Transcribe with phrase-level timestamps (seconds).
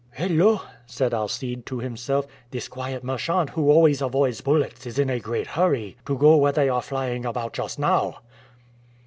[0.17, 5.19] "Hullo!" said Alcide to himself, "this quiet merchant who always avoids bullets is in a
[5.19, 8.17] great hurry to go where they are flying about just now!"